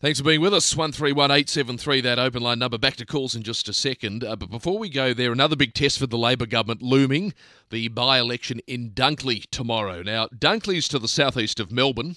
Thanks 0.00 0.18
for 0.18 0.24
being 0.24 0.42
with 0.42 0.52
us. 0.52 0.76
131873, 0.76 2.02
that 2.02 2.18
open 2.18 2.42
line 2.42 2.58
number. 2.58 2.76
Back 2.76 2.96
to 2.96 3.06
calls 3.06 3.34
in 3.34 3.42
just 3.42 3.68
a 3.70 3.72
second. 3.72 4.22
Uh, 4.22 4.36
but 4.36 4.50
before 4.50 4.78
we 4.78 4.90
go 4.90 5.14
there, 5.14 5.32
another 5.32 5.56
big 5.56 5.72
test 5.72 5.98
for 5.98 6.06
the 6.06 6.18
Labor 6.18 6.44
government 6.44 6.82
looming 6.82 7.32
the 7.70 7.88
by 7.88 8.18
election 8.18 8.60
in 8.66 8.90
Dunkley 8.90 9.48
tomorrow. 9.50 10.02
Now, 10.02 10.26
Dunkley's 10.26 10.88
to 10.88 10.98
the 10.98 11.08
southeast 11.08 11.58
of 11.58 11.72
Melbourne. 11.72 12.16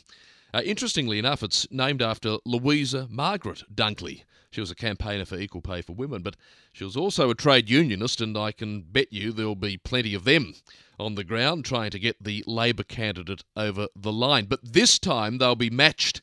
Uh, 0.54 0.62
interestingly 0.66 1.18
enough, 1.18 1.44
it's 1.44 1.66
named 1.72 2.02
after 2.02 2.38
Louisa 2.46 3.08
Margaret 3.10 3.64
Dunkley. 3.74 4.24
She 4.50 4.60
was 4.60 4.72
a 4.72 4.76
campaigner 4.76 5.26
for 5.26 5.38
equal 5.38 5.62
pay 5.62 5.82
for 5.82 5.94
women, 5.94 6.24
but 6.24 6.36
she 6.74 6.84
was 6.84 6.98
also 6.98 7.30
a 7.30 7.36
trade 7.36 7.70
unionist, 7.70 8.20
and 8.20 8.38
I 8.38 8.52
can 8.52 8.82
bet 8.82 9.14
you 9.14 9.32
there'll 9.32 9.56
be 9.56 9.78
plenty 9.78 10.14
of 10.14 10.26
them 10.26 10.56
on 11.00 11.16
the 11.16 11.24
ground 11.24 11.64
trying 11.64 11.92
to 11.92 12.00
get 12.00 12.22
the 12.22 12.44
Labor 12.48 12.84
candidate 12.84 13.44
over 13.56 13.88
the 13.96 14.12
line. 14.12 14.46
But 14.46 14.60
this 14.64 15.00
time 15.00 15.38
they'll 15.38 15.56
be 15.56 15.70
matched 15.70 16.22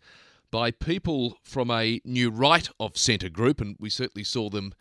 by 0.54 0.70
people 0.70 1.36
from 1.42 1.68
a 1.68 2.00
new 2.04 2.30
right 2.30 2.68
of 2.78 2.96
centre 2.96 3.28
group, 3.28 3.60
and 3.60 3.74
we 3.80 3.90
certainly 3.90 4.22
saw 4.22 4.48
them 4.48 4.72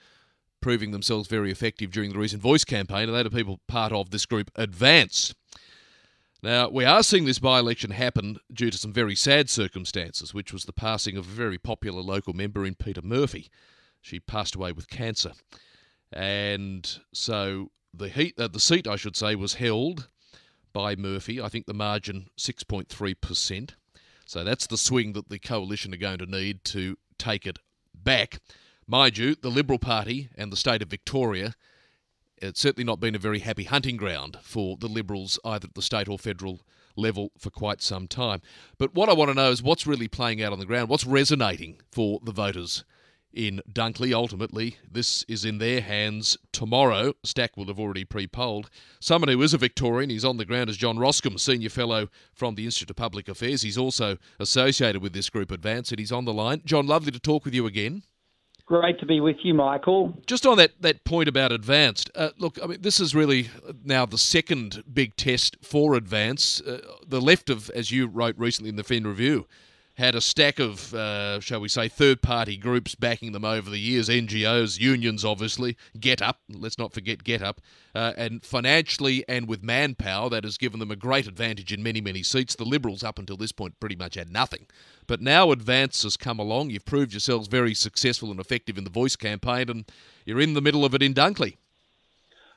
proving 0.62 0.91
themselves 0.91 1.27
very 1.27 1.50
effective 1.50 1.90
during 1.90 2.12
the 2.12 2.20
recent 2.20 2.44
Voice 2.44 2.64
campaign, 2.64 3.09
and 3.09 3.16
they 3.16 3.22
are 3.22 3.30
people 3.31 3.59
part 3.68 3.91
of 3.91 4.12
this 4.12 4.28
group 4.28 4.52
Advance. 4.55 5.34
Now, 6.44 6.70
we 6.70 6.86
are 6.86 7.02
seeing 7.02 7.26
this 7.26 7.40
by 7.40 7.58
election 7.58 7.90
happen 7.90 8.38
due 8.54 8.70
to 8.70 8.78
some 8.78 8.94
very 8.94 9.16
sad 9.16 9.50
circumstances, 9.50 10.31
which 10.31 10.54
was 10.54 10.66
the 10.66 10.73
passing 10.73 11.17
of 11.17 11.26
a 11.26 11.31
very 11.31 11.58
popular 11.58 12.03
local 12.03 12.34
member 12.34 12.67
in 12.67 12.76
Peta 12.76 13.02
Murphy. 13.02 13.50
She 14.00 14.20
passed 14.20 14.53
away 14.53 14.73
with 14.73 14.88
cancer. 14.88 15.31
And 16.12 16.88
so 17.16 17.72
the 17.92 18.09
heat, 18.09 18.40
uh, 18.40 18.48
the 18.48 18.59
seat, 18.59 18.88
I 18.88 18.95
should 18.95 19.17
say, 19.17 19.34
was 19.34 19.55
held 19.55 20.08
by 20.72 20.95
Murphy. 20.95 21.42
I 21.42 21.50
think 21.50 21.66
the 21.66 21.73
margin 21.73 22.28
6.3%. 22.38 23.72
So 24.26 24.44
that's 24.44 24.68
the 24.68 24.77
swing 24.77 25.13
that 25.13 25.30
the 25.30 25.40
coalition 25.40 25.94
are 25.94 25.98
going 25.98 26.20
to 26.20 26.26
need 26.26 26.64
to 26.66 26.98
take 27.18 27.45
it 27.45 27.59
back. 27.94 28.40
Mind 28.88 29.18
you, 29.18 29.36
the 29.36 29.50
Liberal 29.50 29.80
Party 29.80 30.30
and 30.36 30.52
the 30.52 30.58
state 30.58 30.81
of 30.81 30.89
Victoria, 30.89 31.56
it's 32.38 32.59
certainly 32.59 32.86
not 32.86 33.00
been 33.00 33.16
a 33.16 33.20
very 33.20 33.39
happy 33.39 33.64
hunting 33.64 33.97
ground 33.97 34.38
for 34.42 34.78
the 34.78 34.88
Liberals, 34.88 35.39
either 35.45 35.67
at 35.67 35.75
the 35.75 35.81
state 35.81 36.09
or 36.09 36.20
federal 36.20 36.62
level, 36.95 37.31
for 37.38 37.50
quite 37.50 37.81
some 37.81 38.08
time. 38.08 38.42
But 38.78 38.94
what 38.94 39.09
I 39.09 39.14
want 39.14 39.30
to 39.30 39.36
know 39.36 39.52
is 39.52 39.64
what's 39.64 39.88
really 39.88 40.08
playing 40.08 40.42
out 40.42 40.53
on 40.53 40.59
the 40.59 40.66
ground, 40.66 40.90
what's 40.90 41.06
resonating 41.06 41.80
for 41.92 42.19
the 42.23 42.34
voters 42.34 42.84
in 43.34 43.62
Dunkley. 43.72 44.14
Ultimately, 44.14 44.78
this 44.89 45.23
is 45.28 45.44
in 45.44 45.58
their 45.58 45.81
hands 45.81 46.38
tomorrow. 46.52 47.14
Stack 47.23 47.58
will 47.58 47.66
have 47.66 47.80
already 47.80 48.06
pre 48.06 48.28
polled. 48.28 48.70
Someone 49.00 49.30
who 49.30 49.42
is 49.42 49.53
a 49.53 49.58
Victorian, 49.58 50.09
he's 50.09 50.25
on 50.25 50.38
the 50.38 50.45
ground, 50.45 50.70
is 50.70 50.78
John 50.78 50.98
Roskam, 50.98 51.40
Senior 51.40 51.70
Fellow 51.70 52.09
from 52.34 52.56
the 52.56 52.66
Institute 52.66 52.90
of 52.90 52.95
Public 52.95 53.28
Affairs. 53.28 53.62
He's 53.62 53.78
also 53.78 54.17
associated 54.40 55.02
with 55.02 55.14
this 55.14 55.30
group 55.30 55.52
Advance, 55.52 55.92
and 55.92 56.00
he's 56.00 56.12
on 56.12 56.25
the 56.25 56.34
line. 56.34 56.62
John, 56.66 56.88
lovely 56.88 57.12
to 57.12 57.20
talk 57.20 57.45
with 57.45 57.53
you 57.53 57.66
again. 57.66 58.03
Great 58.66 58.98
to 59.00 59.06
be 59.06 59.20
with 59.20 59.36
you, 59.44 59.53
Michael. 59.53 60.18
Just 60.25 60.45
on 60.45 60.58
that, 60.58 60.72
that 60.81 61.03
point 61.03 61.28
about 61.28 61.52
advanced, 61.52 62.09
uh, 62.16 62.30
look, 62.38 62.58
I 62.64 62.68
mean, 62.68 62.81
this 62.81 63.00
is 63.00 63.14
really 63.14 63.50
now 63.84 64.06
the 64.06 64.18
second 64.18 64.84
big 64.92 65.18
test 65.18 65.58
for 65.62 65.95
advance. 65.95 66.62
Uh, 66.62 66.80
the 67.06 67.20
left 67.20 67.50
of, 67.50 67.70
as 67.72 67.92
you 67.92 68.08
wrote 68.08 68.38
recently 68.38 68.70
in 68.70 68.78
the 68.78 68.84
Fin 68.84 69.06
Review, 69.06 69.47
had 69.95 70.16
a 70.16 70.22
stack 70.22 70.59
of, 70.59 70.94
uh, 70.94 71.39
shall 71.39 71.59
we 71.59 71.67
say, 71.67 71.88
third 71.88 72.22
party 72.22 72.58
groups 72.58 72.95
backing 72.95 73.31
them 73.31 73.45
over 73.45 73.69
the 73.69 73.80
years 73.80 74.09
NGOs, 74.09 74.80
unions, 74.80 75.23
obviously, 75.23 75.77
GetUp, 75.97 76.35
let's 76.50 76.80
not 76.80 76.94
forget 76.94 77.23
GetUp, 77.23 77.58
uh, 77.94 78.13
and 78.17 78.44
financially 78.44 79.23
and 79.27 79.47
with 79.47 79.63
manpower, 79.63 80.30
that 80.30 80.44
has 80.44 80.58
given 80.58 80.80
them 80.80 80.89
a 80.89 80.95
great 80.95 81.27
advantage 81.27 81.72
in 81.72 81.83
many, 81.83 82.02
many 82.02 82.23
seats. 82.23 82.55
The 82.55 82.66
Liberals, 82.66 83.03
up 83.03 83.19
until 83.19 83.38
this 83.38 83.52
point, 83.52 83.80
pretty 83.80 83.95
much 83.95 84.16
had 84.16 84.31
nothing. 84.31 84.66
But 85.05 85.22
now 85.22 85.52
Advance 85.52 86.02
has 86.03 86.17
come 86.17 86.39
along. 86.39 86.72
You've 86.72 86.85
proved 86.85 87.13
yourselves 87.13 87.47
very 87.47 87.75
successful 87.75 88.31
and 88.31 88.39
effective 88.39 88.78
in 88.80 88.85
the 88.85 88.89
voice 88.89 89.16
campaign, 89.16 89.69
and 89.69 89.85
you're 90.25 90.41
in 90.41 90.55
the 90.55 90.61
middle 90.61 90.85
of 90.85 90.95
it 90.95 91.03
in 91.03 91.13
Dunkley. 91.13 91.57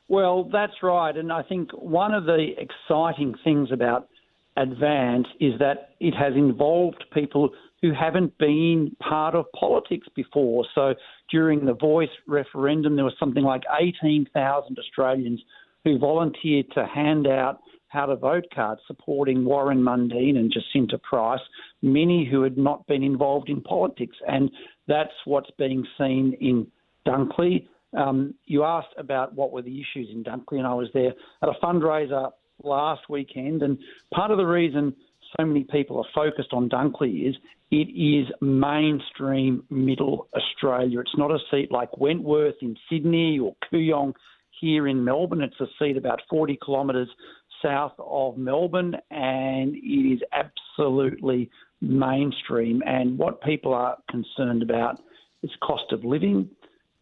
Well, 0.09 0.45
that's 0.45 0.83
right. 0.83 1.15
And 1.15 1.33
I 1.33 1.43
think 1.43 1.71
one 1.73 2.15
of 2.15 2.25
the 2.25 2.55
exciting 2.57 3.35
things 3.43 3.73
about 3.73 4.09
advance 4.57 5.27
is 5.41 5.59
that 5.59 5.91
it 6.01 6.15
has 6.15 6.35
involved 6.35 7.05
people 7.13 7.51
who 7.83 7.93
haven't 7.93 8.37
been 8.39 8.97
part 9.01 9.35
of 9.35 9.45
politics 9.53 10.07
before. 10.15 10.65
So 10.75 10.95
during 11.31 11.65
the 11.65 11.75
Voice 11.75 12.09
referendum, 12.27 12.97
there 12.97 13.05
was 13.05 13.15
something 13.19 13.45
like 13.45 13.63
18,000 13.81 14.79
Australians 14.79 15.43
who 15.85 15.99
volunteered 15.99 16.67
to 16.73 16.87
hand 16.87 17.27
out 17.27 17.61
how 17.89 18.07
to 18.07 18.17
vote 18.17 18.45
cards 18.55 18.81
supporting 18.87 19.45
Warren 19.45 19.83
Mundine 19.83 20.37
and 20.37 20.53
Jacinta 20.53 20.99
Price, 20.99 21.41
many 21.83 22.29
who 22.29 22.43
had 22.43 22.59
not 22.59 22.87
been 22.87 23.03
involved 23.03 23.49
in 23.49 23.61
politics. 23.61 24.17
And 24.27 24.51
that's 24.89 25.13
what's 25.25 25.51
being 25.59 25.87
seen 25.97 26.37
in 26.41 26.67
Dunkley. 27.07 27.69
Um, 27.97 28.35
you 28.45 28.65
asked 28.65 28.95
about 28.99 29.35
what 29.35 29.53
were 29.53 29.63
the 29.63 29.81
issues 29.81 30.09
in 30.13 30.25
Dunkley, 30.25 30.59
and 30.59 30.67
I 30.67 30.75
was 30.75 30.89
there 30.93 31.13
at 31.43 31.49
a 31.49 31.53
fundraiser 31.63 32.33
last 32.63 33.03
weekend. 33.09 33.63
And 33.63 33.79
part 34.15 34.31
of 34.31 34.39
the 34.39 34.47
reason 34.47 34.95
so 35.39 35.45
many 35.45 35.65
people 35.65 35.99
are 35.99 36.11
focused 36.15 36.53
on 36.53 36.69
Dunkley 36.69 37.29
is 37.29 37.37
it 37.71 37.89
is 37.91 38.29
mainstream 38.41 39.65
middle 39.71 40.29
Australia. 40.35 41.01
It's 41.01 41.17
not 41.17 41.31
a 41.31 41.39
seat 41.51 41.73
like 41.73 41.99
Wentworth 41.99 42.55
in 42.63 42.77
Sydney 42.89 43.39
or 43.39 43.55
Kooyong 43.73 44.13
here 44.61 44.87
in 44.87 45.05
Melbourne. 45.05 45.43
It's 45.43 45.61
a 45.61 45.67
seat 45.79 45.97
about 45.97 46.23
40 46.31 46.59
kilometres 46.65 47.09
south 47.63 47.93
of 47.99 48.37
Melbourne 48.39 48.95
and 49.11 49.75
it 49.75 50.15
is 50.15 50.21
absolutely 50.33 51.51
mainstream. 51.81 52.83
And 52.87 53.19
what 53.19 53.43
people 53.43 53.75
are 53.75 53.97
concerned 54.11 54.63
about 54.63 55.01
is 55.43 55.51
cost 55.63 55.93
of 55.93 56.05
living. 56.05 56.49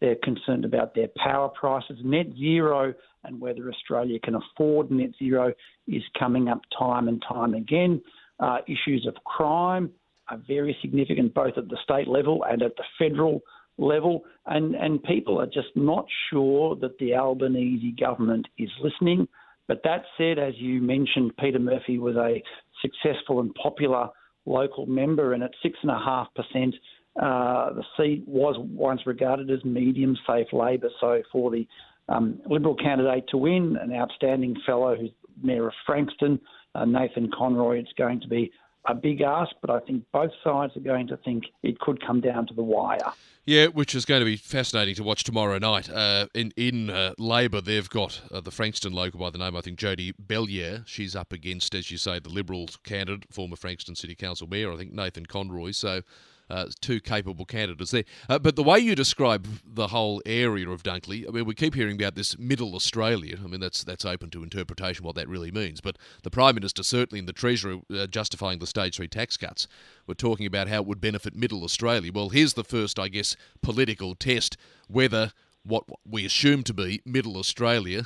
They're 0.05 0.15
concerned 0.21 0.65
about 0.65 0.93
their 0.93 1.07
power 1.17 1.49
prices. 1.49 1.97
Net 2.03 2.27
zero 2.37 2.93
and 3.23 3.41
whether 3.41 3.67
Australia 3.71 4.19
can 4.19 4.35
afford 4.35 4.91
net 4.91 5.09
zero 5.17 5.51
is 5.87 6.03
coming 6.19 6.47
up 6.47 6.61
time 6.77 7.07
and 7.07 7.19
time 7.27 7.55
again. 7.55 8.03
Uh, 8.39 8.59
issues 8.67 9.07
of 9.07 9.15
crime 9.23 9.89
are 10.29 10.39
very 10.47 10.77
significant 10.79 11.33
both 11.33 11.57
at 11.57 11.69
the 11.69 11.77
state 11.83 12.07
level 12.07 12.45
and 12.47 12.61
at 12.61 12.75
the 12.75 12.83
federal 12.99 13.41
level, 13.79 14.25
and, 14.45 14.75
and 14.75 15.01
people 15.01 15.41
are 15.41 15.47
just 15.47 15.75
not 15.75 16.05
sure 16.29 16.75
that 16.75 16.99
the 16.99 17.15
Albanese 17.15 17.95
government 17.99 18.47
is 18.59 18.69
listening. 18.83 19.27
But 19.67 19.81
that 19.85 20.03
said, 20.19 20.37
as 20.37 20.53
you 20.57 20.83
mentioned, 20.83 21.35
Peta 21.37 21.57
Murphy 21.57 21.97
was 21.97 22.15
a 22.15 22.43
successful 22.79 23.39
and 23.39 23.51
popular 23.55 24.09
local 24.45 24.85
member, 24.85 25.33
and 25.33 25.41
at 25.41 25.49
6.5%, 25.65 26.73
uh, 27.21 27.73
the 27.73 27.83
seat 27.97 28.23
was 28.27 28.55
once 28.59 29.01
regarded 29.05 29.49
as 29.49 29.63
medium 29.63 30.17
safe 30.27 30.47
Labor. 30.51 30.89
So 30.99 31.21
for 31.31 31.51
the 31.51 31.67
um, 32.09 32.39
Liberal 32.49 32.75
candidate 32.75 33.25
to 33.29 33.37
win, 33.37 33.77
an 33.81 33.93
outstanding 33.93 34.55
fellow 34.65 34.95
who's 34.95 35.11
Mayor 35.41 35.67
of 35.67 35.73
Frankston, 35.85 36.39
uh, 36.75 36.85
Nathan 36.85 37.29
Conroy. 37.35 37.79
It's 37.79 37.93
going 37.97 38.21
to 38.21 38.27
be 38.27 38.51
a 38.87 38.93
big 38.93 39.21
ask, 39.21 39.51
but 39.61 39.69
I 39.69 39.79
think 39.79 40.03
both 40.11 40.31
sides 40.43 40.75
are 40.77 40.81
going 40.81 41.07
to 41.07 41.17
think 41.17 41.45
it 41.63 41.79
could 41.79 42.05
come 42.05 42.21
down 42.21 42.45
to 42.47 42.53
the 42.53 42.63
wire. 42.63 43.11
Yeah, 43.45 43.67
which 43.67 43.93
is 43.93 44.05
going 44.05 44.21
to 44.21 44.25
be 44.25 44.37
fascinating 44.37 44.95
to 44.95 45.03
watch 45.03 45.23
tomorrow 45.23 45.57
night. 45.59 45.89
Uh, 45.89 46.27
in 46.33 46.51
in 46.57 46.89
uh, 46.89 47.13
Labor, 47.17 47.61
they've 47.61 47.89
got 47.89 48.21
uh, 48.31 48.41
the 48.41 48.51
Frankston 48.51 48.93
local 48.93 49.19
by 49.19 49.29
the 49.29 49.37
name, 49.37 49.55
I 49.55 49.61
think, 49.61 49.77
Jodie 49.79 50.13
Belyea. 50.23 50.83
She's 50.87 51.15
up 51.15 51.31
against, 51.31 51.75
as 51.75 51.91
you 51.91 51.97
say, 51.97 52.19
the 52.19 52.29
Liberal 52.29 52.67
candidate, 52.83 53.31
former 53.31 53.55
Frankston 53.55 53.95
City 53.95 54.15
Council 54.15 54.47
Mayor, 54.47 54.73
I 54.73 54.77
think, 54.77 54.93
Nathan 54.93 55.25
Conroy. 55.25 55.71
So 55.71 56.01
uh, 56.49 56.67
two 56.81 56.99
capable 56.99 57.45
candidates 57.45 57.91
there. 57.91 58.03
Uh, 58.29 58.39
but 58.39 58.55
the 58.55 58.63
way 58.63 58.79
you 58.79 58.95
describe 58.95 59.47
the 59.65 59.87
whole 59.87 60.21
area 60.25 60.69
of 60.69 60.83
Dunkley, 60.83 61.27
I 61.27 61.31
mean, 61.31 61.45
we 61.45 61.55
keep 61.55 61.75
hearing 61.75 61.95
about 61.95 62.15
this 62.15 62.37
middle 62.37 62.75
Australia. 62.75 63.37
I 63.43 63.47
mean, 63.47 63.59
that's 63.59 63.83
that's 63.83 64.05
open 64.05 64.29
to 64.31 64.43
interpretation 64.43 65.05
what 65.05 65.15
that 65.15 65.27
really 65.27 65.51
means. 65.51 65.81
But 65.81 65.97
the 66.23 66.29
Prime 66.29 66.55
Minister, 66.55 66.83
certainly 66.83 67.19
in 67.19 67.25
the 67.25 67.33
Treasury, 67.33 67.81
uh, 67.93 68.07
justifying 68.07 68.59
the 68.59 68.67
stage 68.67 68.97
three 68.97 69.07
tax 69.07 69.37
cuts, 69.37 69.67
were 70.07 70.15
talking 70.15 70.45
about 70.45 70.67
how 70.67 70.77
it 70.77 70.85
would 70.85 71.01
benefit 71.01 71.35
middle 71.35 71.63
Australia. 71.63 72.11
Well, 72.13 72.29
here's 72.29 72.53
the 72.53 72.63
first, 72.63 72.99
I 72.99 73.07
guess, 73.07 73.35
political 73.61 74.15
test 74.15 74.57
whether 74.87 75.31
what 75.63 75.83
we 76.07 76.25
assume 76.25 76.63
to 76.63 76.73
be 76.73 77.01
middle 77.05 77.37
Australia 77.37 78.03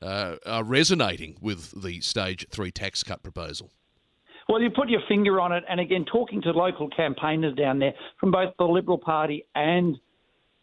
uh, 0.00 0.36
are 0.46 0.64
resonating 0.64 1.36
with 1.40 1.82
the 1.82 2.00
stage 2.00 2.46
three 2.50 2.70
tax 2.70 3.02
cut 3.02 3.22
proposal. 3.22 3.70
Well, 4.48 4.60
you 4.60 4.70
put 4.70 4.88
your 4.88 5.00
finger 5.08 5.40
on 5.40 5.52
it, 5.52 5.64
and 5.68 5.80
again, 5.80 6.04
talking 6.04 6.42
to 6.42 6.50
local 6.50 6.88
campaigners 6.90 7.56
down 7.56 7.78
there 7.78 7.94
from 8.20 8.30
both 8.30 8.54
the 8.58 8.64
Liberal 8.64 8.98
Party 8.98 9.46
and 9.54 9.96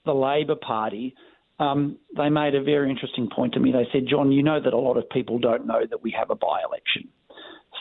the 0.05 0.13
Labor 0.13 0.55
Party, 0.55 1.15
um, 1.59 1.97
they 2.15 2.29
made 2.29 2.55
a 2.55 2.63
very 2.63 2.89
interesting 2.89 3.29
point 3.33 3.53
to 3.53 3.59
me. 3.59 3.71
They 3.71 3.87
said, 3.91 4.07
John, 4.07 4.31
you 4.31 4.43
know 4.43 4.59
that 4.61 4.73
a 4.73 4.77
lot 4.77 4.97
of 4.97 5.09
people 5.09 5.39
don't 5.39 5.65
know 5.65 5.81
that 5.89 6.01
we 6.01 6.13
have 6.17 6.29
a 6.29 6.35
by 6.35 6.61
election. 6.65 7.09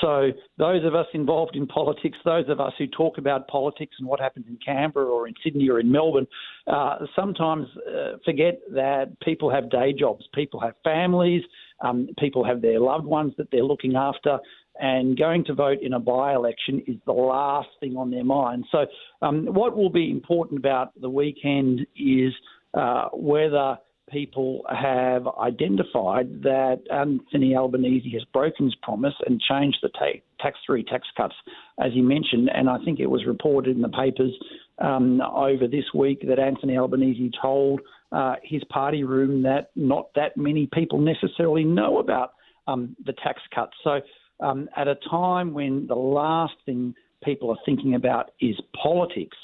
So, 0.00 0.30
those 0.56 0.84
of 0.84 0.94
us 0.94 1.06
involved 1.12 1.56
in 1.56 1.66
politics, 1.66 2.16
those 2.24 2.48
of 2.48 2.60
us 2.60 2.72
who 2.78 2.86
talk 2.86 3.18
about 3.18 3.48
politics 3.48 3.96
and 3.98 4.08
what 4.08 4.20
happens 4.20 4.46
in 4.48 4.56
Canberra 4.64 5.06
or 5.06 5.26
in 5.28 5.34
Sydney 5.42 5.68
or 5.68 5.80
in 5.80 5.90
Melbourne, 5.90 6.26
uh, 6.66 6.98
sometimes 7.14 7.66
uh, 7.86 8.16
forget 8.24 8.60
that 8.72 9.18
people 9.20 9.50
have 9.50 9.68
day 9.68 9.92
jobs, 9.92 10.26
people 10.34 10.60
have 10.60 10.74
families, 10.84 11.42
um, 11.80 12.08
people 12.18 12.44
have 12.44 12.62
their 12.62 12.80
loved 12.80 13.04
ones 13.04 13.32
that 13.38 13.50
they're 13.50 13.64
looking 13.64 13.96
after, 13.96 14.38
and 14.80 15.18
going 15.18 15.44
to 15.44 15.54
vote 15.54 15.78
in 15.82 15.92
a 15.94 16.00
by 16.00 16.34
election 16.34 16.82
is 16.86 16.96
the 17.06 17.12
last 17.12 17.68
thing 17.80 17.96
on 17.96 18.10
their 18.10 18.24
mind. 18.24 18.64
So, 18.70 18.86
um, 19.22 19.46
what 19.46 19.76
will 19.76 19.90
be 19.90 20.10
important 20.10 20.58
about 20.58 20.98
the 21.00 21.10
weekend 21.10 21.86
is 21.96 22.32
uh, 22.74 23.08
whether 23.12 23.78
people 24.10 24.62
have 24.68 25.26
identified 25.40 26.42
that 26.42 26.80
Anthony 26.90 27.54
Albanese 27.54 28.10
has 28.12 28.24
broken 28.32 28.66
his 28.66 28.74
promise 28.82 29.14
and 29.26 29.40
changed 29.40 29.78
the 29.82 29.88
ta- 29.90 30.20
tax 30.40 30.58
three 30.66 30.84
tax 30.84 31.06
cuts, 31.16 31.34
as 31.78 31.92
he 31.92 32.02
mentioned. 32.02 32.50
And 32.52 32.68
I 32.68 32.76
think 32.84 33.00
it 33.00 33.06
was 33.06 33.24
reported 33.26 33.76
in 33.76 33.82
the 33.82 33.88
papers 33.88 34.32
um, 34.78 35.20
over 35.20 35.66
this 35.66 35.84
week 35.94 36.26
that 36.28 36.38
Anthony 36.38 36.76
Albanese 36.76 37.30
told 37.40 37.80
uh, 38.12 38.34
his 38.42 38.62
party 38.64 39.04
room 39.04 39.42
that 39.42 39.70
not 39.76 40.08
that 40.14 40.36
many 40.36 40.68
people 40.72 40.98
necessarily 40.98 41.64
know 41.64 41.98
about 41.98 42.32
um, 42.66 42.96
the 43.04 43.12
tax 43.12 43.40
cuts. 43.54 43.72
So, 43.84 44.00
um, 44.40 44.68
at 44.76 44.88
a 44.88 44.96
time 45.10 45.52
when 45.52 45.86
the 45.86 45.94
last 45.94 46.54
thing 46.64 46.94
people 47.22 47.50
are 47.50 47.58
thinking 47.66 47.94
about 47.94 48.30
is 48.40 48.56
politics, 48.82 49.36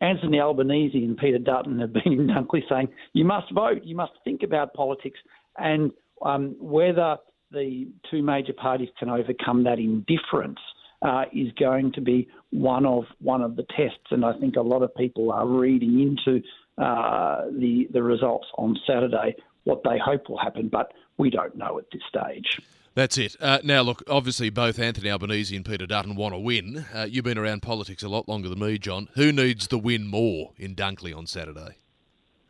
Anthony 0.00 0.40
Albanese 0.40 1.04
and 1.04 1.16
Peter 1.16 1.38
Dutton 1.38 1.78
have 1.80 1.92
been 1.92 2.02
in 2.12 2.26
Dunkley 2.28 2.62
saying, 2.68 2.88
you 3.12 3.24
must 3.24 3.52
vote, 3.52 3.82
you 3.84 3.96
must 3.96 4.12
think 4.24 4.42
about 4.42 4.74
politics, 4.74 5.18
and 5.56 5.92
um, 6.24 6.56
whether 6.58 7.16
the 7.50 7.88
two 8.10 8.22
major 8.22 8.52
parties 8.52 8.88
can 8.98 9.08
overcome 9.08 9.64
that 9.64 9.78
indifference 9.78 10.58
uh, 11.02 11.24
is 11.32 11.52
going 11.58 11.92
to 11.92 12.00
be 12.00 12.28
one 12.50 12.84
of 12.84 13.04
one 13.20 13.40
of 13.40 13.56
the 13.56 13.64
tests. 13.76 14.10
And 14.10 14.24
I 14.24 14.32
think 14.38 14.56
a 14.56 14.60
lot 14.62 14.82
of 14.82 14.94
people 14.94 15.30
are 15.32 15.46
reading 15.46 16.00
into 16.00 16.42
uh, 16.76 17.46
the 17.46 17.88
the 17.92 18.02
results 18.02 18.46
on 18.56 18.76
Saturday 18.86 19.36
what 19.64 19.82
they 19.84 19.98
hope 19.98 20.28
will 20.28 20.38
happen, 20.38 20.68
but 20.68 20.92
we 21.18 21.30
don't 21.30 21.56
know 21.56 21.78
at 21.78 21.84
this 21.92 22.02
stage. 22.08 22.60
That's 22.98 23.16
it. 23.16 23.36
Uh, 23.40 23.60
now, 23.62 23.82
look, 23.82 24.02
obviously, 24.08 24.50
both 24.50 24.80
Anthony 24.80 25.08
Albanese 25.08 25.54
and 25.54 25.64
Peter 25.64 25.86
Dutton 25.86 26.16
want 26.16 26.34
to 26.34 26.38
win. 26.40 26.84
Uh, 26.92 27.06
you've 27.08 27.24
been 27.24 27.38
around 27.38 27.62
politics 27.62 28.02
a 28.02 28.08
lot 28.08 28.28
longer 28.28 28.48
than 28.48 28.58
me, 28.58 28.76
John. 28.76 29.08
Who 29.14 29.30
needs 29.30 29.68
the 29.68 29.78
win 29.78 30.08
more 30.08 30.50
in 30.56 30.74
Dunkley 30.74 31.16
on 31.16 31.28
Saturday? 31.28 31.76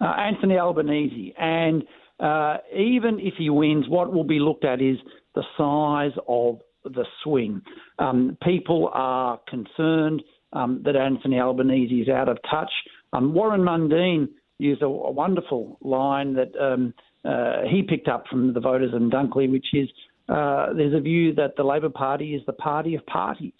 Uh, 0.00 0.06
Anthony 0.06 0.56
Albanese. 0.56 1.34
And 1.38 1.82
uh, 2.18 2.56
even 2.74 3.20
if 3.20 3.34
he 3.36 3.50
wins, 3.50 3.90
what 3.90 4.10
will 4.10 4.24
be 4.24 4.38
looked 4.38 4.64
at 4.64 4.80
is 4.80 4.96
the 5.34 5.42
size 5.58 6.18
of 6.26 6.60
the 6.82 7.04
swing. 7.22 7.60
Um, 7.98 8.38
people 8.42 8.90
are 8.94 9.38
concerned 9.48 10.22
um, 10.54 10.80
that 10.86 10.96
Anthony 10.96 11.38
Albanese 11.38 11.94
is 11.94 12.08
out 12.08 12.30
of 12.30 12.38
touch. 12.50 12.72
Um, 13.12 13.34
Warren 13.34 13.60
Mundine 13.60 14.28
used 14.56 14.80
a, 14.80 14.86
a 14.86 15.10
wonderful 15.10 15.76
line 15.82 16.32
that 16.36 16.56
um, 16.58 16.94
uh, 17.22 17.64
he 17.70 17.82
picked 17.82 18.08
up 18.08 18.24
from 18.30 18.54
the 18.54 18.60
voters 18.60 18.94
in 18.94 19.10
Dunkley, 19.10 19.50
which 19.52 19.66
is 19.74 19.90
uh, 20.28 20.72
there's 20.74 20.94
a 20.94 21.00
view 21.00 21.34
that 21.34 21.56
the 21.56 21.62
Labor 21.62 21.88
Party 21.88 22.34
is 22.34 22.42
the 22.46 22.52
party 22.52 22.94
of 22.94 23.04
parties. 23.06 23.52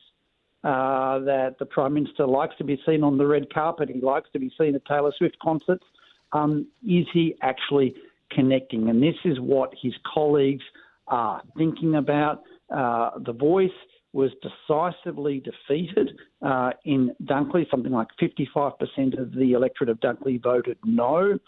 Uh, 0.65 1.21
that 1.21 1.55
the 1.61 1.65
Prime 1.65 1.95
Minister 1.95 2.27
likes 2.27 2.55
to 2.59 2.65
be 2.65 2.77
seen 2.85 3.05
on 3.05 3.17
the 3.17 3.25
red 3.25 3.53
carpet, 3.55 3.89
he 3.89 4.01
likes 4.01 4.29
to 4.33 4.41
be 4.41 4.51
seen 4.59 4.75
at 4.75 4.85
Taylor 4.87 5.13
Swift 5.17 5.37
concerts. 5.41 5.85
Um, 6.33 6.67
is 6.85 7.07
he 7.13 7.37
actually 7.43 7.95
connecting? 8.33 8.89
And 8.91 9.01
this 9.01 9.15
is 9.25 9.39
what 9.39 9.73
his 9.81 9.95
colleagues 10.13 10.65
are 11.07 11.43
thinking 11.57 11.95
about. 11.95 12.43
Uh, 12.75 13.11
the 13.25 13.33
Voice 13.33 13.71
was 14.13 14.33
decisively 14.43 15.41
defeated 15.41 16.11
uh, 16.45 16.71
in 16.85 17.15
Dunkley. 17.25 17.71
Something 17.71 17.93
like 17.93 18.09
55% 18.21 19.21
of 19.21 19.33
the 19.33 19.53
electorate 19.53 19.91
of 19.91 20.01
Dunkley 20.01 20.43
voted 20.43 20.77
no. 20.85 21.39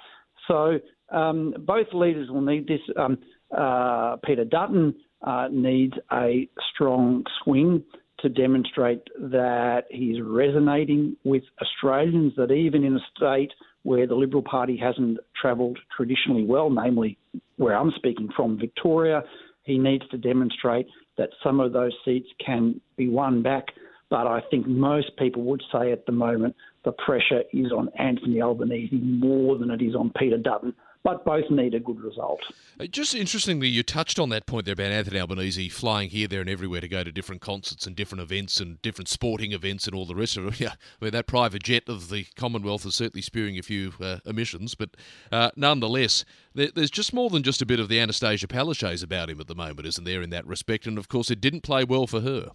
So 0.46 0.78
um, 1.10 1.54
both 1.66 1.88
leaders 1.92 2.30
will 2.30 2.42
need 2.42 2.68
this. 2.68 2.80
Um, 2.96 3.18
uh, 3.56 4.16
Peter 4.24 4.44
Dutton 4.44 4.94
uh, 5.22 5.48
needs 5.50 5.94
a 6.12 6.48
strong 6.72 7.24
swing 7.42 7.82
to 8.20 8.28
demonstrate 8.28 9.02
that 9.18 9.84
he's 9.90 10.20
resonating 10.22 11.16
with 11.24 11.42
Australians, 11.60 12.32
that 12.36 12.50
even 12.50 12.84
in 12.84 12.96
a 12.96 13.00
state 13.16 13.52
where 13.82 14.06
the 14.06 14.14
Liberal 14.14 14.42
Party 14.42 14.76
hasn't 14.76 15.18
travelled 15.40 15.78
traditionally 15.96 16.44
well, 16.44 16.68
namely 16.70 17.18
where 17.56 17.76
I'm 17.76 17.92
speaking 17.96 18.28
from, 18.36 18.58
Victoria, 18.58 19.22
he 19.64 19.78
needs 19.78 20.06
to 20.10 20.18
demonstrate 20.18 20.86
that 21.16 21.30
some 21.42 21.60
of 21.60 21.72
those 21.72 21.92
seats 22.04 22.28
can 22.44 22.80
be 22.96 23.08
won 23.08 23.42
back. 23.42 23.66
But 24.10 24.26
I 24.26 24.40
think 24.50 24.66
most 24.66 25.16
people 25.18 25.42
would 25.44 25.62
say 25.72 25.92
at 25.92 26.04
the 26.04 26.12
moment 26.12 26.56
the 26.84 26.92
pressure 26.92 27.42
is 27.52 27.72
on 27.72 27.88
Anthony 27.98 28.42
Albanese 28.42 28.96
more 29.00 29.56
than 29.56 29.70
it 29.70 29.80
is 29.80 29.94
on 29.94 30.12
Peter 30.18 30.36
Dutton 30.36 30.74
but 31.02 31.24
both 31.24 31.50
need 31.50 31.74
a 31.74 31.80
good 31.80 32.00
result. 32.00 32.40
Uh, 32.78 32.86
just 32.86 33.14
interestingly, 33.14 33.68
you 33.68 33.82
touched 33.82 34.18
on 34.18 34.28
that 34.28 34.46
point 34.46 34.66
there 34.66 34.74
about 34.74 34.92
Anthony 34.92 35.18
Albanese 35.18 35.68
flying 35.70 36.10
here, 36.10 36.28
there, 36.28 36.40
and 36.40 36.50
everywhere 36.50 36.80
to 36.80 36.88
go 36.88 37.02
to 37.02 37.10
different 37.10 37.40
concerts 37.40 37.86
and 37.86 37.96
different 37.96 38.20
events 38.20 38.60
and 38.60 38.80
different 38.82 39.08
sporting 39.08 39.52
events 39.52 39.86
and 39.86 39.94
all 39.94 40.04
the 40.04 40.14
rest 40.14 40.36
of 40.36 40.46
it. 40.46 40.50
Yeah, 40.60 40.74
I 41.00 41.04
mean, 41.06 41.12
that 41.12 41.26
private 41.26 41.62
jet 41.62 41.84
of 41.88 42.10
the 42.10 42.26
Commonwealth 42.36 42.84
is 42.84 42.94
certainly 42.94 43.22
spewing 43.22 43.58
a 43.58 43.62
few 43.62 43.94
uh, 43.98 44.18
emissions, 44.26 44.74
but 44.74 44.90
uh, 45.32 45.50
nonetheless, 45.56 46.24
there, 46.54 46.68
there's 46.74 46.90
just 46.90 47.14
more 47.14 47.30
than 47.30 47.42
just 47.42 47.62
a 47.62 47.66
bit 47.66 47.80
of 47.80 47.88
the 47.88 47.98
Anastasia 47.98 48.46
Palaszczuk 48.46 49.02
about 49.02 49.30
him 49.30 49.40
at 49.40 49.46
the 49.46 49.54
moment, 49.54 49.86
isn't 49.86 50.04
there, 50.04 50.20
in 50.20 50.28
that 50.30 50.46
respect? 50.46 50.86
And 50.86 50.98
of 50.98 51.08
course, 51.08 51.30
it 51.30 51.40
didn't 51.40 51.62
play 51.62 51.84
well 51.84 52.06
for 52.06 52.20
her. 52.20 52.50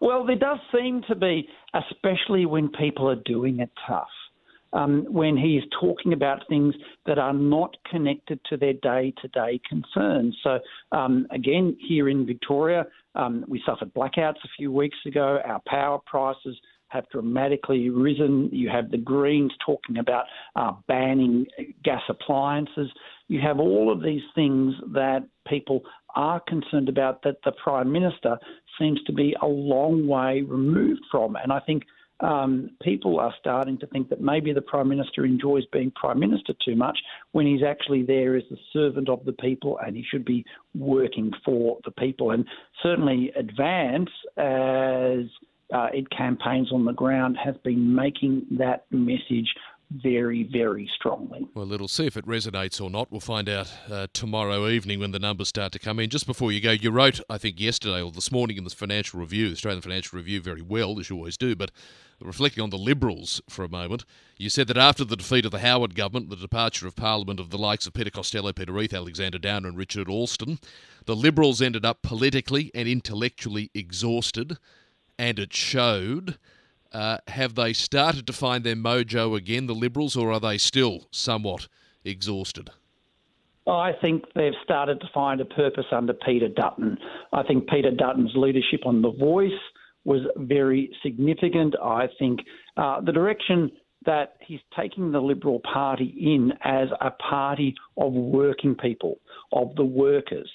Well, 0.00 0.24
there 0.24 0.36
does 0.36 0.58
seem 0.72 1.02
to 1.08 1.16
be, 1.16 1.48
especially 1.74 2.46
when 2.46 2.68
people 2.68 3.08
are 3.08 3.22
doing 3.24 3.58
it 3.58 3.70
tough 3.88 4.08
um, 4.72 5.06
when 5.08 5.36
he 5.36 5.56
is 5.56 5.64
talking 5.80 6.12
about 6.12 6.42
things 6.48 6.74
that 7.06 7.18
are 7.18 7.32
not 7.32 7.76
connected 7.90 8.40
to 8.46 8.56
their 8.56 8.74
day 8.74 9.12
to 9.22 9.28
day 9.28 9.60
concerns. 9.68 10.36
So, 10.42 10.58
um, 10.92 11.26
again, 11.30 11.76
here 11.80 12.08
in 12.08 12.26
Victoria, 12.26 12.86
um, 13.14 13.44
we 13.48 13.62
suffered 13.64 13.92
blackouts 13.94 14.44
a 14.44 14.48
few 14.56 14.70
weeks 14.72 14.98
ago. 15.06 15.40
Our 15.44 15.60
power 15.66 15.98
prices 16.06 16.56
have 16.88 17.08
dramatically 17.10 17.90
risen. 17.90 18.48
You 18.52 18.68
have 18.68 18.90
the 18.90 18.98
Greens 18.98 19.52
talking 19.64 19.98
about 19.98 20.24
uh, 20.54 20.72
banning 20.86 21.46
gas 21.82 22.02
appliances. 22.08 22.90
You 23.28 23.40
have 23.40 23.58
all 23.58 23.92
of 23.92 24.02
these 24.02 24.22
things 24.34 24.74
that 24.92 25.26
people 25.48 25.82
are 26.14 26.40
concerned 26.48 26.88
about 26.88 27.22
that 27.22 27.36
the 27.44 27.52
Prime 27.52 27.90
Minister 27.90 28.38
seems 28.78 29.02
to 29.04 29.12
be 29.12 29.34
a 29.42 29.46
long 29.46 30.06
way 30.06 30.42
removed 30.42 31.02
from. 31.10 31.36
And 31.36 31.52
I 31.52 31.60
think 31.60 31.82
um, 32.20 32.70
people 32.82 33.20
are 33.20 33.34
starting 33.38 33.78
to 33.78 33.86
think 33.88 34.08
that 34.08 34.20
maybe 34.20 34.52
the 34.52 34.62
Prime 34.62 34.88
Minister 34.88 35.24
enjoys 35.24 35.64
being 35.72 35.90
Prime 35.90 36.18
Minister 36.18 36.54
too 36.64 36.76
much 36.76 36.98
when 37.32 37.46
he's 37.46 37.62
actually 37.62 38.02
there 38.02 38.36
as 38.36 38.44
the 38.50 38.56
servant 38.72 39.08
of 39.08 39.24
the 39.24 39.32
people 39.32 39.78
and 39.84 39.96
he 39.96 40.04
should 40.10 40.24
be 40.24 40.44
working 40.74 41.30
for 41.44 41.78
the 41.84 41.90
people. 41.90 42.30
And 42.30 42.46
certainly, 42.82 43.32
Advance, 43.36 44.10
as 44.36 45.26
uh, 45.74 45.88
it 45.92 46.08
campaigns 46.10 46.72
on 46.72 46.84
the 46.84 46.92
ground, 46.92 47.36
has 47.42 47.56
been 47.64 47.94
making 47.94 48.46
that 48.52 48.86
message 48.90 49.52
very, 49.90 50.42
very 50.42 50.90
strongly. 50.94 51.46
Well, 51.54 51.72
it'll 51.72 51.88
see 51.88 52.06
if 52.06 52.16
it 52.16 52.26
resonates 52.26 52.80
or 52.80 52.90
not. 52.90 53.10
We'll 53.10 53.20
find 53.20 53.48
out 53.48 53.72
uh, 53.90 54.08
tomorrow 54.12 54.68
evening 54.68 54.98
when 55.00 55.12
the 55.12 55.18
numbers 55.18 55.48
start 55.48 55.72
to 55.72 55.78
come 55.78 56.00
in. 56.00 56.10
Just 56.10 56.26
before 56.26 56.50
you 56.50 56.60
go, 56.60 56.72
you 56.72 56.90
wrote, 56.90 57.20
I 57.30 57.38
think, 57.38 57.60
yesterday 57.60 58.02
or 58.02 58.10
this 58.10 58.32
morning 58.32 58.56
in 58.56 58.64
the 58.64 58.70
Financial 58.70 59.20
Review, 59.20 59.52
Australian 59.52 59.82
Financial 59.82 60.16
Review, 60.16 60.40
very 60.40 60.62
well, 60.62 60.98
as 60.98 61.08
you 61.08 61.16
always 61.16 61.36
do, 61.36 61.54
but 61.54 61.70
reflecting 62.20 62.62
on 62.62 62.70
the 62.70 62.78
Liberals 62.78 63.40
for 63.48 63.64
a 63.64 63.68
moment, 63.68 64.04
you 64.38 64.48
said 64.48 64.66
that 64.68 64.78
after 64.78 65.04
the 65.04 65.16
defeat 65.16 65.44
of 65.44 65.52
the 65.52 65.60
Howard 65.60 65.94
government, 65.94 66.30
the 66.30 66.36
departure 66.36 66.86
of 66.86 66.96
Parliament 66.96 67.38
of 67.38 67.50
the 67.50 67.58
likes 67.58 67.86
of 67.86 67.92
Peter 67.92 68.10
Costello, 68.10 68.52
Peter 68.52 68.72
Reith, 68.72 68.94
Alexander 68.94 69.38
Downer, 69.38 69.68
and 69.68 69.78
Richard 69.78 70.08
Alston, 70.08 70.58
the 71.04 71.16
Liberals 71.16 71.62
ended 71.62 71.84
up 71.84 72.02
politically 72.02 72.70
and 72.74 72.88
intellectually 72.88 73.70
exhausted, 73.74 74.58
and 75.18 75.38
it 75.38 75.54
showed. 75.54 76.38
Uh, 76.92 77.18
have 77.28 77.54
they 77.54 77.72
started 77.72 78.26
to 78.26 78.32
find 78.32 78.64
their 78.64 78.76
mojo 78.76 79.36
again, 79.36 79.66
the 79.66 79.74
Liberals, 79.74 80.16
or 80.16 80.32
are 80.32 80.40
they 80.40 80.58
still 80.58 81.08
somewhat 81.10 81.68
exhausted? 82.04 82.70
I 83.66 83.92
think 84.00 84.24
they've 84.34 84.52
started 84.62 85.00
to 85.00 85.08
find 85.12 85.40
a 85.40 85.44
purpose 85.44 85.86
under 85.90 86.14
Peter 86.14 86.48
Dutton. 86.48 86.98
I 87.32 87.42
think 87.42 87.68
Peter 87.68 87.90
Dutton's 87.90 88.32
leadership 88.36 88.86
on 88.86 89.02
The 89.02 89.10
Voice 89.10 89.50
was 90.04 90.20
very 90.36 90.90
significant. 91.02 91.74
I 91.82 92.06
think 92.18 92.40
uh, 92.76 93.00
the 93.00 93.12
direction 93.12 93.72
that 94.04 94.36
he's 94.40 94.60
taking 94.78 95.10
the 95.10 95.20
Liberal 95.20 95.60
Party 95.60 96.14
in 96.16 96.52
as 96.62 96.88
a 97.00 97.10
party 97.10 97.74
of 97.96 98.12
working 98.12 98.76
people, 98.76 99.18
of 99.52 99.74
the 99.74 99.84
workers, 99.84 100.48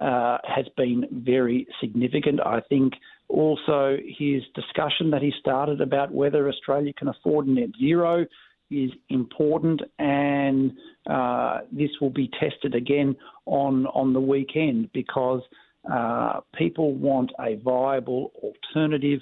uh, 0.00 0.38
has 0.44 0.64
been 0.76 1.04
very 1.12 1.66
significant. 1.80 2.40
I 2.40 2.60
think 2.68 2.94
also 3.28 3.96
his 4.18 4.42
discussion 4.54 5.10
that 5.10 5.22
he 5.22 5.32
started 5.40 5.80
about 5.80 6.12
whether 6.12 6.48
Australia 6.48 6.92
can 6.92 7.08
afford 7.08 7.46
net 7.46 7.70
zero 7.78 8.26
is 8.70 8.90
important, 9.08 9.82
and 9.98 10.72
uh, 11.08 11.58
this 11.70 11.90
will 12.00 12.10
be 12.10 12.30
tested 12.40 12.74
again 12.74 13.14
on 13.46 13.86
on 13.86 14.12
the 14.12 14.20
weekend 14.20 14.90
because 14.92 15.42
uh, 15.90 16.40
people 16.56 16.94
want 16.94 17.30
a 17.40 17.56
viable 17.56 18.32
alternative 18.42 19.20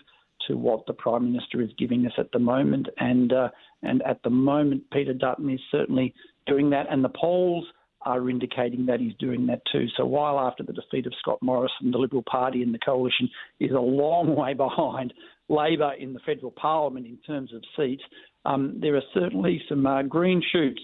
to 0.49 0.57
what 0.57 0.87
the 0.87 0.93
Prime 0.93 1.33
Minister 1.33 1.61
is 1.61 1.71
giving 1.79 2.07
us 2.07 2.13
at 2.19 2.31
the 2.33 2.39
moment, 2.39 2.89
and 2.99 3.33
uh, 3.33 3.49
and 3.83 4.03
at 4.03 4.23
the 4.23 4.31
moment 4.31 4.85
Peter 4.93 5.13
Dutton 5.13 5.51
is 5.51 5.61
certainly 5.71 6.15
doing 6.47 6.71
that, 6.71 6.87
and 6.91 7.05
the 7.05 7.11
polls 7.11 7.65
are 8.05 8.29
indicating 8.29 8.87
that 8.87 9.01
he's 9.01 9.15
doing 9.19 9.47
that 9.47 9.63
too. 9.71 9.87
So 9.97 10.05
while 10.05 10.39
after 10.39 10.63
the 10.63 10.73
defeat 10.73 11.07
of 11.07 11.15
Scott 11.21 11.39
Morrison, 11.43 11.91
the 11.91 11.99
Liberal 11.99 12.23
Party 12.23 12.63
and 12.63 12.75
the 12.75 12.79
coalition 12.79 13.29
is 13.61 13.71
a 13.71 13.81
long 13.81 14.37
way 14.37 14.55
behind 14.55 15.13
Labor 15.49 15.93
in 15.99 16.13
the 16.13 16.21
federal 16.21 16.53
parliament 16.53 17.07
in 17.07 17.19
terms 17.27 17.53
of 17.53 17.63
seats, 17.77 18.03
um, 18.45 18.79
there 18.81 18.97
are 18.97 19.03
certainly 19.15 19.63
some 19.69 19.87
uh, 19.87 20.03
green 20.03 20.43
shoots 20.53 20.81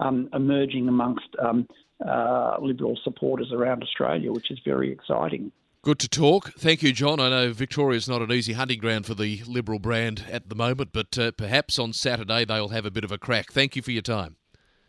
um, 0.00 0.28
emerging 0.32 0.88
amongst 0.88 1.26
um, 1.42 1.66
uh, 2.06 2.56
Liberal 2.60 2.98
supporters 3.04 3.52
around 3.52 3.82
Australia, 3.82 4.32
which 4.32 4.50
is 4.50 4.58
very 4.64 4.90
exciting. 4.90 5.52
Good 5.82 5.98
to 5.98 6.08
talk. 6.08 6.52
Thank 6.52 6.82
you, 6.82 6.92
John. 6.92 7.18
I 7.18 7.28
know 7.28 7.52
Victoria 7.52 7.96
is 7.96 8.08
not 8.08 8.22
an 8.22 8.30
easy 8.30 8.52
hunting 8.52 8.78
ground 8.78 9.04
for 9.04 9.14
the 9.14 9.42
Liberal 9.48 9.80
brand 9.80 10.24
at 10.30 10.48
the 10.48 10.54
moment, 10.54 10.90
but 10.92 11.18
uh, 11.18 11.32
perhaps 11.32 11.78
on 11.78 11.92
Saturday 11.92 12.44
they'll 12.44 12.68
have 12.68 12.86
a 12.86 12.90
bit 12.90 13.02
of 13.02 13.10
a 13.10 13.18
crack. 13.18 13.52
Thank 13.52 13.74
you 13.74 13.82
for 13.82 13.90
your 13.90 14.02
time. 14.02 14.36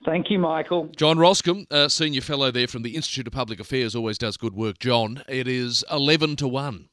Thank 0.06 0.30
you, 0.30 0.38
Michael. 0.38 0.90
John 0.98 1.18
Roskam, 1.18 1.66
uh, 1.72 1.88
senior 1.88 2.22
fellow 2.22 2.52
there 2.52 2.68
from 2.68 2.82
the 2.82 2.96
Institute 2.96 3.28
of 3.28 3.34
Public 3.34 3.60
Affairs, 3.60 3.96
always 3.96 4.18
does 4.18 4.36
good 4.36 4.54
work. 4.54 4.80
John, 4.80 5.24
it 5.30 5.48
is 5.48 5.84
11 5.90 6.36
to 6.38 6.48
1. 6.48 6.90